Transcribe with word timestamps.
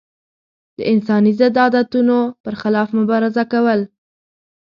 د 0.77 0.79
انساني 0.91 1.31
ضد 1.39 1.55
عادتونو 1.63 2.17
پر 2.43 2.53
خلاف 2.61 2.89
مبارزه 2.99 3.43
کول. 3.51 3.79